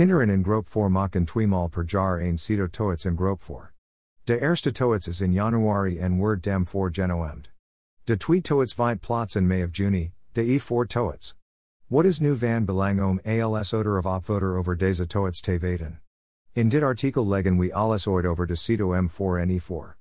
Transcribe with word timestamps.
Kinderen 0.00 0.30
in 0.30 0.42
Groep 0.42 0.68
4 0.68 0.90
maken 0.90 1.24
tweemaal 1.24 1.68
per 1.68 1.84
jaar 1.86 2.20
een 2.20 2.38
Cito 2.38 2.66
toets 2.66 3.04
in 3.04 3.16
Groep 3.16 3.42
4. 3.42 3.72
De 4.24 4.40
eerste 4.40 4.72
toets 4.72 5.08
is 5.08 5.20
in 5.20 5.32
januari 5.32 5.98
en 5.98 6.16
wordt 6.16 6.42
dem 6.42 6.66
voor 6.66 6.88
genoemd. 6.92 7.50
De 8.04 8.16
twee 8.16 8.40
toets 8.40 8.74
vindt 8.74 9.00
plaats 9.00 9.34
in 9.34 9.46
May 9.46 9.62
of 9.62 9.76
Juni, 9.76 10.12
de 10.32 10.42
e4 10.42 10.86
toets. 10.86 11.34
What 11.86 12.04
is 12.04 12.18
nu 12.18 12.36
van 12.36 12.64
belang 12.64 13.02
om 13.02 13.20
als 13.54 13.72
oder 13.72 13.98
of 13.98 14.06
opvoter 14.06 14.56
over 14.56 14.76
deze 14.76 15.06
toets 15.06 15.40
te 15.40 15.58
weten? 15.58 16.00
In 16.52 16.68
dit 16.68 16.82
artikel 16.82 17.28
leggen 17.28 17.58
we 17.58 17.74
alles 17.74 18.06
ooit 18.06 18.26
over 18.26 18.46
de 18.46 18.56
Cito 18.56 18.94
M4 18.94 19.38
en 19.38 19.60
E4. 19.60 19.96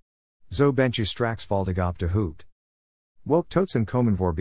Zo 0.50 0.74
bent 0.74 0.96
je 0.96 1.04
straks 1.04 1.46
valdig 1.46 1.88
op 1.88 1.98
de 1.98 2.10
hoed. 2.10 2.48
Woke 3.22 3.48
toetsen 3.48 3.86
komen 3.86 4.16
voor 4.16 4.34
b. 4.34 4.40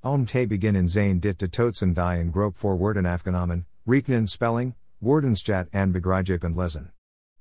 Om 0.00 0.24
te 0.24 0.46
beginnen 0.46 0.88
zijn 0.88 1.20
dit 1.20 1.38
de 1.38 1.48
toetsen 1.48 1.92
die 1.92 2.18
in 2.18 2.32
groep 2.32 2.56
voor 2.56 2.78
worden 2.78 3.06
afgenomen, 3.06 3.66
rekenen 3.84 4.26
spelling, 4.26 4.74
woordenschat 4.98 5.66
en 5.70 5.92
begrijpen 5.92 6.54
lezen. 6.54 6.92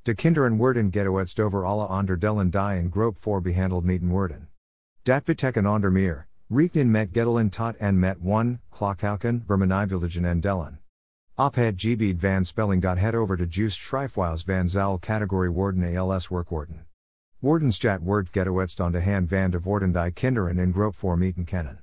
De 0.01 0.13
kinderen 0.15 0.57
worden 0.57 0.91
getoetst 0.91 1.39
over 1.39 1.65
alle 1.65 1.87
onderdelen 1.87 2.49
die 2.49 2.77
in 2.77 2.91
groep 2.91 3.17
voor 3.17 3.41
behandeld 3.41 3.83
meten 3.83 4.07
worden. 4.07 4.49
Dat 5.01 5.23
betekent 5.23 5.67
onder 5.67 5.91
meer, 5.91 6.27
rekenen 6.47 6.91
met 6.91 7.07
getelen 7.11 7.49
tot 7.49 7.75
en 7.75 7.99
met 7.99 8.17
1, 8.23 8.61
klokhauken, 8.69 9.43
vermenigvuldigen 9.47 10.25
en 10.25 10.39
delen. 10.39 10.79
Op 11.35 11.55
het 11.55 11.81
gebied 11.81 12.19
van 12.21 12.45
spelling 12.45 12.83
head 12.83 13.13
over 13.13 13.37
de 13.37 13.45
juist 13.49 13.81
schrijfwijs 13.81 14.43
van 14.43 14.69
zal 14.69 14.99
category 14.99 15.49
woorden 15.49 15.97
als 15.97 16.27
werkwoorden. 16.27 16.85
Woordenschat 17.39 18.01
wordt 18.01 18.29
getoetst 18.31 18.79
on 18.79 18.91
de 18.91 19.03
hand 19.03 19.29
van 19.29 19.51
de 19.51 19.59
woorden 19.59 19.91
die 19.91 20.11
kinderen 20.11 20.57
in 20.57 20.73
groep 20.73 20.95
voor 20.95 21.17
meten 21.17 21.43
kennen. 21.43 21.79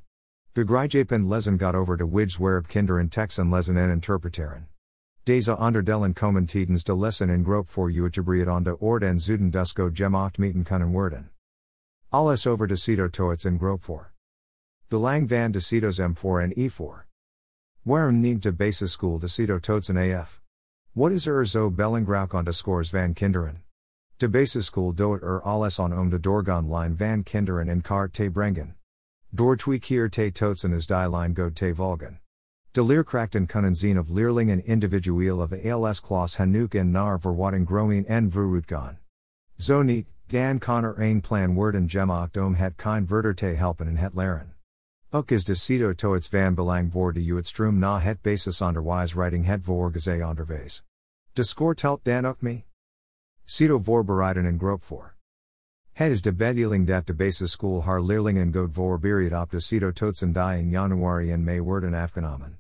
Begrijpen 0.57 1.29
lezen 1.29 1.59
got 1.59 1.75
over 1.75 1.99
to 1.99 2.07
wigs 2.07 2.39
waarop 2.39 2.67
kinderen 2.67 3.09
teksten 3.09 3.51
lezen 3.51 3.77
en 3.77 3.91
interpreteren. 3.91 4.67
Deze 5.23 5.57
onderdelen 5.57 6.15
komen 6.15 6.47
tijdens 6.47 6.85
de 6.85 6.97
lessen 6.97 7.29
in 7.29 7.45
groep 7.45 7.69
voor 7.69 7.93
uitgebreid 7.93 8.49
on 8.49 8.63
de 8.63 8.79
ord 8.79 9.03
en 9.03 9.21
zuden 9.21 9.51
dusko 9.51 9.91
gemacht 9.93 10.39
meten 10.39 10.63
kunnen 10.63 10.89
worden. 10.89 11.31
Alles 12.09 12.47
over 12.47 12.67
de 12.67 12.77
Cito 12.77 13.09
toets 13.09 13.45
in 13.45 13.59
groep 13.59 13.83
voor. 13.83 14.13
Belang 14.89 15.29
van 15.29 15.51
de 15.51 15.61
Cito's 15.61 16.01
M4 16.01 16.41
en 16.41 16.55
E4. 16.59 17.05
Waarom 17.83 18.21
niet 18.21 18.43
de 18.43 18.53
basisschool 18.53 19.19
de 19.19 19.29
Cito 19.29 19.59
toetsen 19.59 19.97
AF? 19.97 20.43
What 20.93 21.11
is 21.11 21.27
er 21.27 21.47
zo 21.47 21.71
belangrijk 21.71 22.33
on 22.33 22.45
de 22.45 22.53
scores 22.53 22.91
van 22.91 23.13
kinderen? 23.13 23.63
De 24.17 24.29
basisschool 24.29 24.95
doet 24.95 25.23
er 25.23 25.41
alles 25.43 25.79
on 25.79 25.99
om 25.99 26.09
de 26.09 26.21
doorgaan 26.21 26.75
line 26.75 26.97
van 26.97 27.23
kinderen 27.23 27.69
in 27.69 27.81
kaart 27.81 28.13
te 28.13 28.31
brengen. 28.31 28.77
Door 29.37 29.57
twee 29.57 29.79
keer 29.79 30.09
te 30.09 30.33
toetsen 30.33 30.73
is 30.73 30.87
die 30.87 31.11
line 31.11 31.35
go 31.35 31.51
te 31.51 31.75
volgen. 31.75 32.21
De 32.71 32.83
leerkrachten 32.83 33.47
kunnen 33.47 33.75
zien 33.75 33.99
of 33.99 34.09
leerlingen 34.09 34.65
individueel 34.65 35.39
of 35.39 35.53
als 35.73 36.01
klas 36.01 36.37
genoeg 36.37 36.69
en 36.69 36.91
naar 36.91 37.21
verwatting 37.21 37.67
groeien 37.67 38.07
en 38.07 38.33
vooruitgaan. 38.33 38.99
Zo 39.57 39.83
niet, 39.83 40.07
dan 40.27 40.59
kan 40.59 40.85
er 40.85 41.01
een 41.01 41.21
plan 41.21 41.55
worden 41.55 41.91
gemaakt 41.91 42.37
om 42.37 42.55
het 42.55 42.75
kind 42.77 43.09
verder 43.09 43.35
te 43.35 43.47
helpen 43.47 43.87
en 43.87 43.97
het 43.97 44.15
leren. 44.15 44.55
Ook 45.11 45.31
is 45.31 45.45
de 45.45 45.55
Cito 45.55 45.95
toets 45.95 46.29
van 46.29 46.55
belang 46.55 46.93
voor 46.93 47.13
de 47.13 47.35
uitstrum 47.35 47.79
na 47.79 47.99
het 47.99 48.23
basis 48.23 48.61
onderwijs 48.61 49.15
writing 49.15 49.47
het 49.47 49.65
voorgeze 49.65 50.27
onderwijs. 50.27 50.85
De 51.33 51.43
score 51.43 51.75
telt 51.75 52.05
dan 52.05 52.27
ook 52.27 52.41
me? 52.41 52.63
Cito 53.45 53.81
voorbereiden 53.83 54.45
en 54.45 54.59
groep 54.59 54.83
voor. 54.83 55.16
Het 55.97 56.11
is 56.11 56.23
de 56.23 56.33
bedeling 56.33 56.87
dat 56.87 57.07
de 57.07 57.15
basisschool 57.15 57.85
haar 57.85 58.03
leerlingen 58.03 58.53
goed 58.53 58.75
voorbereid 58.75 59.43
op 59.43 59.51
de 59.51 59.61
Cito 59.61 59.93
toetsen 59.93 60.33
die 60.33 60.59
in 60.59 60.71
januari 60.71 61.33
en 61.33 61.45
mei 61.45 61.61
worden 61.61 61.95
afgenomen. 61.95 62.59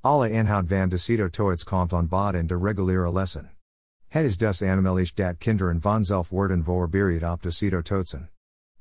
Alle 0.00 0.30
inhoud 0.30 0.68
van 0.68 0.88
de 0.88 0.96
Cito 0.96 1.28
toets 1.28 1.64
komt 1.64 1.92
on 1.92 2.08
bod 2.08 2.34
in 2.34 2.46
de 2.46 2.58
reguliere 2.58 3.12
lessen. 3.12 3.50
Het 4.08 4.24
is 4.24 4.36
dus 4.36 4.62
aanmelig 4.62 5.14
dat 5.14 5.38
kinderen 5.38 5.80
vanzelf 5.80 6.28
worden 6.28 6.64
voorbereid 6.64 7.22
op 7.32 7.42
de 7.42 7.50
Cito 7.50 7.82
toetsen. 7.82 8.30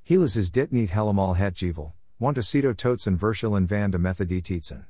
Hielis 0.02 0.36
is 0.36 0.52
dit 0.52 0.72
niet 0.72 0.92
helemaal 0.92 1.36
het 1.36 1.58
geval, 1.58 1.94
want 2.18 2.36
de 2.36 2.42
Cito 2.42 2.74
toetsen 2.74 3.18
verschillen 3.18 3.68
van 3.68 3.92
de 3.92 4.00
methode 4.00 4.42
tietsen. 4.42 4.88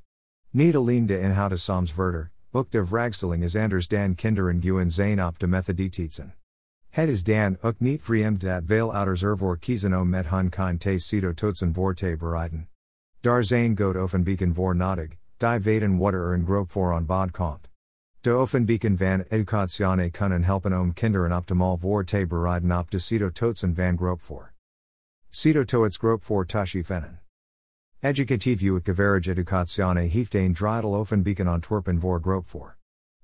Niet 0.49 0.75
alleen 0.75 1.05
de 1.05 1.19
inhoud 1.19 1.51
is 1.51 1.63
soms 1.63 1.93
verder, 1.93 2.31
ook 2.51 2.71
de 2.71 2.85
vraagstelling 2.85 3.43
is 3.43 3.55
anders 3.55 3.87
dan 3.87 4.15
kinderen 4.15 4.61
guen 4.61 4.91
zijn 4.91 5.25
op 5.25 5.39
de 5.39 5.47
methode 5.47 5.89
tietsen. 5.89 6.33
Het 6.93 7.09
is 7.09 7.23
dan 7.23 7.57
ook 7.61 7.79
niet 7.79 8.03
vreemd 8.03 8.41
dat 8.41 8.63
veel 8.65 8.93
ouders 8.93 9.23
ervoor 9.23 9.59
kiezen 9.59 9.99
om 9.99 10.09
met 10.09 10.29
hun 10.29 10.49
kind 10.49 10.79
te 10.79 10.97
Cito 10.97 11.33
toetsen 11.33 11.73
voor 11.73 11.93
te 11.93 12.15
bereiden. 12.19 12.67
Daar 13.19 13.43
zijn 13.43 13.77
goed 13.77 13.95
oefenbeken 13.95 14.53
voor 14.53 14.75
nodig, 14.75 15.07
die 15.37 15.59
weten 15.59 15.97
wat 15.97 16.13
er 16.13 16.33
in 16.33 16.45
groep 16.45 16.71
voor 16.71 16.93
on 16.93 17.05
bod 17.05 17.31
komt. 17.31 17.69
De 18.21 18.39
oefenbeken 18.39 18.97
van 18.97 19.21
educatione 19.21 20.09
kunnen 20.09 20.43
helpen 20.43 20.79
om 20.79 20.93
kinderen 20.93 21.37
optimal 21.37 21.77
voor 21.77 22.03
te 22.03 22.25
bereiden 22.27 22.77
op 22.77 22.91
de 22.91 22.97
Cito 22.97 23.29
toetsen 23.29 23.75
van 23.75 23.97
groep 23.97 24.21
voor. 24.21 24.53
Cito 25.29 25.63
toets 25.63 25.97
groep 25.97 26.23
voor 26.23 26.45
tashi 26.45 26.83
fenen. 26.83 27.19
Educatief 27.99 28.63
uitgeverige 28.63 29.29
educatione 29.29 30.01
heeft 30.01 30.35
een 30.35 30.53
drietal 30.53 30.99
oefenbeken 30.99 31.47
ontworpen 31.47 31.99
voor 31.99 32.19
groep 32.21 32.47
voor. 32.47 32.77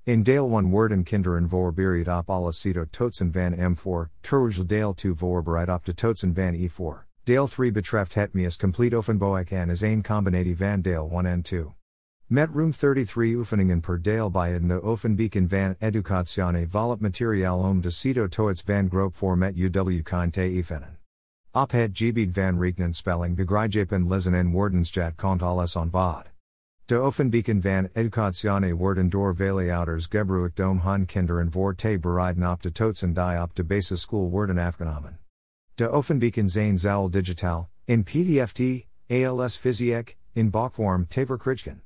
In 0.09 0.23
Dale 0.23 0.55
1 0.55 0.69
worden 0.69 1.03
kinderen 1.03 1.49
voorbereid 1.49 2.07
op 2.07 2.29
alle 2.29 2.51
Cito 2.51 2.85
toetsen 2.89 3.31
van 3.31 3.53
M4, 3.53 4.09
terwijl 4.21 4.65
Dale 4.65 4.93
2 4.93 5.13
voorbereid 5.13 5.69
op 5.69 5.85
de 5.85 5.93
toetsen 5.93 6.35
van 6.35 6.53
E4. 6.53 7.05
Dale 7.23 7.47
3 7.47 7.71
betreft 7.71 8.13
het 8.13 8.33
meest 8.33 8.59
complete 8.59 8.95
oefenboek 8.95 9.49
en 9.49 9.69
is 9.69 9.81
een 9.81 10.03
combinatie 10.03 10.57
van 10.57 10.81
Dale 10.81 11.09
1 11.09 11.25
en 11.25 11.41
2. 11.41 11.65
Met 12.25 12.49
room 12.53 12.71
33 12.71 13.35
oefeningen 13.35 13.79
per 13.79 14.01
deel 14.01 14.31
bij 14.31 14.59
de 14.59 14.85
oefenbeken 14.85 15.49
van 15.49 15.75
educatione 15.79 16.65
volop 16.69 16.99
materiaal 16.99 17.59
om 17.59 17.81
de 17.81 17.89
Cito 17.89 18.27
toets 18.27 18.61
van 18.61 18.89
groep 18.89 19.15
voor 19.15 19.37
met 19.37 19.55
UW 19.55 20.03
kind 20.03 20.33
te 20.33 20.41
evennen. 20.41 20.97
Op 21.51 21.71
het 21.71 21.91
gebied 21.93 22.33
van 22.33 22.61
rekenen 22.61 22.93
spelling 22.93 23.35
begrijpen 23.35 24.07
lezen 24.07 24.33
en 24.33 24.51
woordenschat 24.51 25.15
komt 25.15 25.41
alles 25.41 25.75
on 25.75 25.89
bod. 25.89 26.38
De 26.89 27.03
oefenbeken 27.03 27.61
van 27.61 27.89
educatione 27.93 28.75
worden 28.75 29.09
door 29.09 29.35
vele 29.35 29.75
ouders 29.75 30.05
gebruikt 30.05 30.59
om 30.59 30.79
hun 30.79 31.05
kinderen 31.05 31.51
voor 31.51 31.75
te 31.75 31.97
bereiden 31.99 32.51
op 32.51 32.61
de 32.61 32.71
toetsen 32.71 33.13
die 33.13 33.41
op 33.41 33.55
de 33.55 33.63
basisschool 33.63 34.29
worden 34.29 34.57
afgenomen. 34.57 35.19
De 35.75 35.95
oefenbeken 35.95 36.49
zijn 36.49 36.77
zoal 36.77 37.09
digitaal, 37.09 37.69
in 37.85 38.03
PDFT, 38.03 38.87
ALS 39.07 39.57
fysiek, 39.57 40.17
in 40.33 40.49
bokvorm 40.49 41.07
te 41.07 41.25
verkrijgen. 41.25 41.81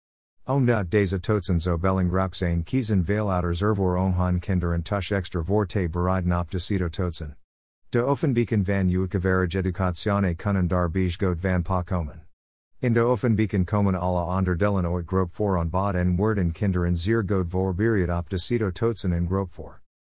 Omdat 0.45 0.91
deze 0.91 1.19
toetsen 1.19 1.59
zo 1.59 1.77
Bellingrauk 1.77 2.33
zijn 2.33 2.63
kiezen 2.63 3.05
veel 3.05 3.31
ouders 3.31 3.61
ervoor 3.61 3.97
om 3.97 4.13
hun 4.13 4.39
kinderen 4.39 4.81
tush 4.81 5.11
extra 5.11 5.43
voor 5.43 5.65
te 5.65 5.87
bereiden 5.91 6.39
op 6.39 6.51
de 6.51 6.59
Cito 6.59 6.89
toetsen. 6.89 7.37
De 7.89 8.09
oefenbeken 8.09 8.65
van 8.65 8.99
uitgeverige 8.99 9.57
educatione 9.57 10.35
kunnen 10.35 10.67
daar 10.67 10.91
bij 10.91 11.15
goed 11.17 11.41
van 11.41 11.61
pa 11.61 11.81
komen. 11.81 12.24
In 12.79 12.93
de 12.93 13.09
oefenbeken 13.09 13.65
komen 13.65 13.95
alle 13.95 14.37
onderdelen 14.37 14.89
ooit 14.89 15.07
groep 15.07 15.33
voor 15.33 15.57
on 15.57 15.69
bod 15.69 15.93
en 15.93 16.15
worden 16.15 16.51
kinderen 16.51 16.97
zeer 16.97 17.23
goed 17.27 17.49
voorbereid 17.49 18.19
op 18.19 18.29
de 18.29 18.37
Cito 18.37 18.71
toetsen 18.71 19.13
in 19.13 19.27
groep 19.27 19.53
voor. 19.53 19.84